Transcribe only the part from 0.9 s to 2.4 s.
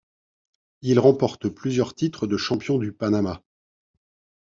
remporte plusieurs titres de